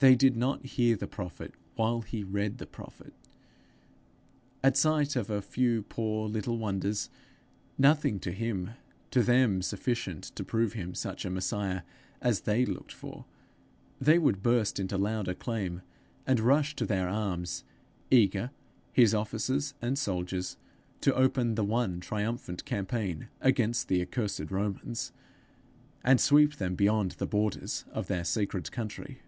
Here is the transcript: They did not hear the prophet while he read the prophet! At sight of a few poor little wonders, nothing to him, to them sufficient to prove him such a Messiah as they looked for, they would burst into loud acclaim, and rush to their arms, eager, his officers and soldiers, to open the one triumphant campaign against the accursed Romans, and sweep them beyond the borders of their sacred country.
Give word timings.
They 0.00 0.16
did 0.16 0.34
not 0.34 0.64
hear 0.64 0.96
the 0.96 1.06
prophet 1.06 1.52
while 1.74 2.00
he 2.00 2.24
read 2.24 2.56
the 2.56 2.64
prophet! 2.66 3.12
At 4.64 4.78
sight 4.78 5.14
of 5.14 5.28
a 5.28 5.42
few 5.42 5.82
poor 5.82 6.26
little 6.26 6.56
wonders, 6.56 7.10
nothing 7.76 8.18
to 8.20 8.32
him, 8.32 8.70
to 9.10 9.22
them 9.22 9.60
sufficient 9.60 10.24
to 10.36 10.42
prove 10.42 10.72
him 10.72 10.94
such 10.94 11.26
a 11.26 11.30
Messiah 11.30 11.82
as 12.22 12.40
they 12.40 12.64
looked 12.64 12.92
for, 12.94 13.26
they 14.00 14.18
would 14.18 14.42
burst 14.42 14.80
into 14.80 14.96
loud 14.96 15.28
acclaim, 15.28 15.82
and 16.26 16.40
rush 16.40 16.74
to 16.76 16.86
their 16.86 17.10
arms, 17.10 17.62
eager, 18.10 18.52
his 18.94 19.12
officers 19.14 19.74
and 19.82 19.98
soldiers, 19.98 20.56
to 21.02 21.14
open 21.14 21.56
the 21.56 21.62
one 21.64 22.00
triumphant 22.00 22.64
campaign 22.64 23.28
against 23.42 23.88
the 23.88 24.00
accursed 24.00 24.50
Romans, 24.50 25.12
and 26.02 26.22
sweep 26.22 26.56
them 26.56 26.74
beyond 26.74 27.10
the 27.18 27.26
borders 27.26 27.84
of 27.92 28.06
their 28.06 28.24
sacred 28.24 28.72
country. 28.72 29.18